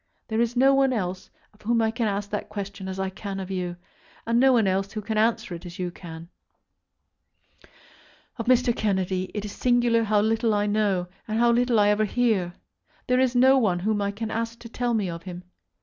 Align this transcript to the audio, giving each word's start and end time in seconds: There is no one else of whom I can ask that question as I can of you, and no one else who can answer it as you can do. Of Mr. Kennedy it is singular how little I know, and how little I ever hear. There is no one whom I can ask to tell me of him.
There 0.29 0.41
is 0.41 0.55
no 0.55 0.73
one 0.73 0.93
else 0.93 1.29
of 1.53 1.61
whom 1.61 1.79
I 1.79 1.91
can 1.91 2.07
ask 2.07 2.31
that 2.31 2.49
question 2.49 2.87
as 2.87 2.99
I 2.99 3.11
can 3.11 3.39
of 3.39 3.51
you, 3.51 3.75
and 4.25 4.39
no 4.39 4.51
one 4.51 4.65
else 4.65 4.93
who 4.93 4.99
can 4.99 5.15
answer 5.15 5.53
it 5.53 5.63
as 5.63 5.77
you 5.77 5.91
can 5.91 6.27
do. 7.61 7.67
Of 8.37 8.47
Mr. 8.47 8.75
Kennedy 8.75 9.29
it 9.35 9.45
is 9.45 9.51
singular 9.51 10.05
how 10.05 10.19
little 10.21 10.55
I 10.55 10.65
know, 10.65 11.05
and 11.27 11.37
how 11.37 11.51
little 11.51 11.79
I 11.79 11.89
ever 11.89 12.05
hear. 12.05 12.55
There 13.05 13.19
is 13.19 13.35
no 13.35 13.59
one 13.59 13.77
whom 13.81 14.01
I 14.01 14.09
can 14.09 14.31
ask 14.31 14.57
to 14.61 14.69
tell 14.69 14.95
me 14.95 15.07
of 15.07 15.21
him. 15.21 15.43